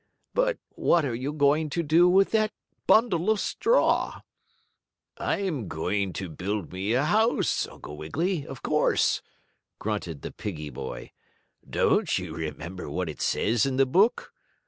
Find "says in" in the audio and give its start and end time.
13.21-13.77